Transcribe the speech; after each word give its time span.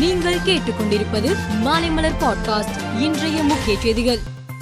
நீங்கள் 0.00 0.34
கேட்டுக்கொண்டிருப்பது 0.34 1.36
மாலைமலர் 1.64 2.12
பாட்காஸ்ட் 2.20 3.00
இன்றைய 3.00 3.42
முக்கிய 3.42 3.78
செய்திகள். 3.80 4.18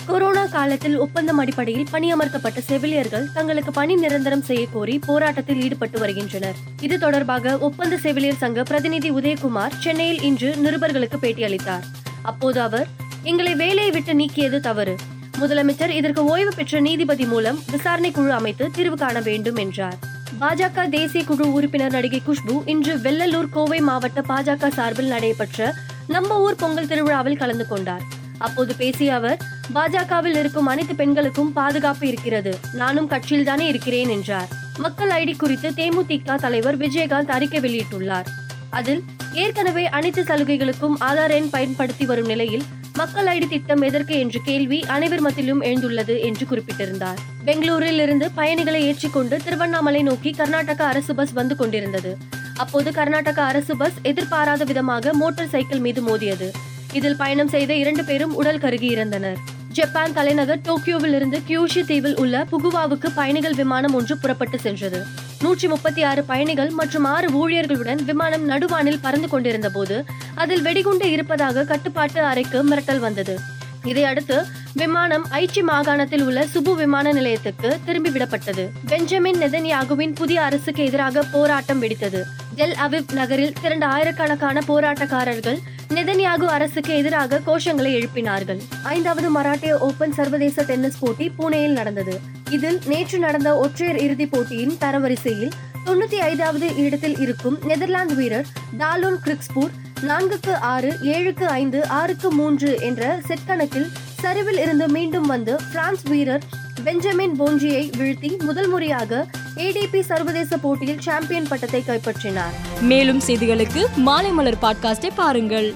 கொரோனா 0.06 0.46
காலத்தில் 0.46 0.96
ஒப்பந்தம் 0.96 1.38
அடிப்படையில் 1.38 1.86
பணியமர்த்தப்பட்ட 1.92 2.58
செவிலியர்கள் 2.58 3.28
தங்களுக்கு 3.34 3.70
பணி 3.70 3.94
நிரந்தரம் 3.94 4.42
செய்ய 4.42 4.66
கோரி 4.72 4.98
போராட்டத்தில் 5.06 5.62
ஈடுபட்டு 5.62 5.98
வருகின்றனர். 5.98 6.54
இது 6.80 6.98
தொடர்பாக 6.98 7.58
ஒப்பந்த 7.58 7.96
செவிலியர் 7.96 8.36
சங்க 8.36 8.62
பிரதிநிதி 8.62 9.10
உதயகுமார் 9.10 9.78
சென்னையில் 9.80 10.22
இன்று 10.22 10.54
நிருபர்களுக்கு 10.64 11.14
பேட்டியளித்தார். 11.22 11.82
அப்போது 12.22 12.60
அவர் 12.60 12.86
எங்களை 13.22 13.54
வேலையை 13.54 13.90
விட்டு 13.90 14.12
நீக்கியது 14.12 14.60
தவறு. 14.60 14.96
முதலமைச்சர் 15.40 15.88
இதற்கு 15.88 16.24
ஓய்வு 16.24 16.52
பெற்ற 16.56 16.80
நீதிபதி 16.80 17.24
மூலம் 17.24 17.62
விசாரணை 17.70 18.10
குழு 18.10 18.32
அமைத்து 18.32 18.70
தீர்வு 18.70 18.96
காண 18.96 19.20
வேண்டும் 19.20 19.56
என்றார். 19.56 19.98
பாஜக 20.40 20.88
தேசிய 20.88 21.24
குழு 21.24 21.52
உறுப்பினர் 21.52 21.90
நடிகை 21.90 22.22
குஷ்பு 22.26 22.68
இன்று 22.68 22.96
வெள்ளலூர் 22.96 23.48
கோவை 23.50 23.80
மாவட்ட 23.80 24.20
பாஜக 24.20 24.68
சார்பில் 24.68 25.06
நடைபெற்ற 25.06 25.74
நம்ம 26.06 26.40
ஊர் 26.40 26.54
பொங்கல் 26.54 26.86
திருவிழாவில் 26.86 27.36
கலந்து 27.36 27.66
கொண்டார். 27.66 28.00
அப்போது 28.38 28.74
பேசிய 28.74 29.14
அவர் 29.14 29.38
பாஜகவில் 29.74 30.36
இருக்கும் 30.36 30.66
அனைத்து 30.66 30.94
பெண்களுக்கும் 30.94 31.52
பாதுகாப்பு 31.52 32.06
இருக்கிறது. 32.06 32.58
நானும் 32.72 33.06
கட்சியில் 33.06 33.44
தானே 33.44 33.66
இருக்கிறேன் 33.66 34.08
என்றார். 34.08 34.48
மக்கள் 34.78 35.10
ஐடி 35.10 35.36
குறித்து 35.36 35.70
தேமுதிக 35.70 36.34
தலைவர் 36.34 36.78
விஜயகாந்த் 36.78 37.28
அறிக்கை 37.28 37.60
வெளியிட்டுள்ளார். 37.60 38.26
அதில் 38.70 39.04
ஏற்கனவே 39.32 39.88
அனைத்து 39.88 40.22
சலுகைகளுக்கும் 40.22 40.94
ஆதார் 41.00 41.30
எண் 41.30 41.50
பயன்படுத்தி 41.50 42.06
வரும் 42.06 42.26
நிலையில் 42.26 42.62
மக்கள் 42.96 43.26
ஐடி 43.26 43.48
திட்டம் 43.48 43.82
எதற்கு 43.82 44.18
என்ற 44.18 44.38
கேள்வி 44.44 44.84
அனைவர் 44.86 45.20
மத்தியிலும் 45.20 45.62
எழுந்துள்ளது 45.62 46.20
என்று 46.20 46.46
குறிப்பிட்டிருந்தார். 46.46 47.18
பெங்களூரில் 47.44 48.00
இருந்து 48.00 48.30
பயணிகளை 48.30 48.84
ஏற்றிக்கொண்டு 48.86 49.38
திருவண்ணாமலை 49.44 50.02
நோக்கி 50.02 50.30
கர்நாடக 50.30 50.84
அரசு 50.84 51.14
பஸ் 51.14 51.32
வந்து 51.32 51.56
கொண்டிருந்தது. 51.56 52.16
அப்போது 52.56 52.92
கர்நாடக 52.92 53.42
அரசு 53.42 53.76
பஸ் 53.76 53.98
எதிர்பாராத 54.02 54.64
விதமாக 54.64 55.12
மோட்டார் 55.12 55.48
சைக்கிள் 55.48 55.78
மீது 55.78 56.02
மோதியது. 56.02 56.50
இதில் 56.92 57.16
பயணம் 57.16 57.48
செய்த 57.48 57.74
இரண்டு 57.74 58.04
பேரும் 58.04 58.34
உடல் 58.34 58.58
கருகி 58.58 58.90
இறந்தனர். 58.96 59.36
ஜப்பான் 59.72 60.12
தலைநகர் 60.12 60.60
டோக்கியோவில் 60.68 61.14
இருந்து 61.14 61.40
கியூஷி 61.48 61.84
தீவில் 61.84 62.16
உள்ள 62.16 62.46
புகுவாவுக்கு 62.50 63.10
பயணிகள் 63.14 63.54
விமானம் 63.54 63.94
ஒன்று 63.94 64.18
புறப்பட்டு 64.18 64.58
சென்றது. 64.58 65.06
நூற்றி 65.42 65.68
முப்பத்தி 65.68 66.02
ஆறு 66.02 66.22
பயணிகள் 66.24 66.70
மற்றும் 66.70 67.04
ஆறு 67.04 67.28
ஊழியர்களுடன் 67.40 68.00
விமானம் 68.04 68.48
நடுவானில் 68.48 69.00
பறந்து 69.00 69.28
கொண்டிருந்த 69.28 69.70
போது 69.70 70.04
அதில் 70.34 70.62
வெடிகுண்டு 70.62 71.10
இருப்பதாக 71.10 71.64
கட்டுப்பாட்டு 71.64 72.20
அறைக்கு 72.22 72.58
மிரட்டல் 72.70 72.98
வந்தது. 72.98 73.36
இதையடுத்து 73.84 74.36
விமானம் 74.72 75.24
ஐச்சி 75.30 75.62
மாகாணத்தில் 75.62 76.22
உள்ள 76.22 76.46
சுபு 76.46 76.74
விமான 76.74 77.12
நிலையத்துக்கு 77.12 77.78
திரும்பி 77.84 78.10
விடப்பட்டது. 78.10 78.64
பெஞ்சமின் 78.88 79.38
நெதன்யாகுவின் 79.38 80.14
புதிய 80.14 80.42
அரசுக்கு 80.42 80.84
எதிராக 80.84 81.22
போராட்டம் 81.34 81.82
வெடித்தது. 81.82 82.22
டெல் 82.54 82.76
அவிவ் 82.86 83.12
நகரில் 83.12 83.54
திரண்ட 83.62 83.86
ஆயிரக்கணக்கான 83.86 84.62
போராட்டக்காரர்கள் 84.68 85.60
நெதன்யாகு 85.94 86.46
அரசுக்கு 86.56 86.96
எதிராக 86.96 87.40
கோஷங்களை 87.46 87.92
எழுப்பினார்கள். 87.98 88.60
ஐந்தாவது 88.82 89.28
மராட்டிய 89.36 89.78
ஓபன் 89.78 90.12
சர்வதேச 90.12 90.62
டென்னிஸ் 90.62 90.98
போட்டி 90.98 91.32
பூனேயில் 91.38 91.78
நடந்தது. 91.80 92.20
இதில் 92.50 92.80
நேற்று 92.86 93.18
நடந்த 93.18 93.56
ஒற்றையர் 93.56 93.98
இறுதிப் 93.98 94.30
போட்டியின் 94.30 94.76
தரவரிசையில் 94.80 95.52
தொண்ணூத்தி 95.86 96.14
ஐந்தாவது 96.14 96.76
இடத்தில் 96.76 97.18
இருக்கும் 97.18 97.58
நெதர்லாந்து 97.66 98.14
வீரர் 98.14 98.46
டாலோன் 98.78 99.18
கிரிக்ஸ்பூர் 99.24 99.72
நான்குக்கு 100.06 100.52
ஆறு 100.52 100.90
ஏழுக்கு 101.02 101.44
ஐந்து 101.44 101.88
ஆறுக்கு 101.88 102.30
மூன்று 102.32 102.78
என்ற 102.80 103.20
செட் 103.26 103.46
கணக்கில் 103.46 103.88
சரிவில் 104.20 104.58
இருந்து 104.58 104.88
மீண்டும் 104.88 105.26
வந்து 105.26 105.56
பிரான்ஸ் 105.72 106.02
வீரர் 106.02 106.44
பெஞ்சமின் 106.84 107.40
போன்ஜியை 107.40 107.84
வீழ்த்தி 107.98 108.42
முதல் 108.42 108.68
முறையாக 108.68 109.26
ஏடிபி 109.56 110.00
சர்வதேச 110.00 110.56
போட்டியில் 110.56 111.00
சாம்பியன் 111.00 111.48
பட்டத்தை 111.48 111.84
கைப்பற்றினார். 111.86 112.54
மேலும் 112.80 113.20
செய்திகளுக்கு 113.26 113.84
மாலை 113.96 114.30
மலர் 114.30 114.60
பாட்காஸ்டை 114.62 115.10
பாருங்கள். 115.14 115.74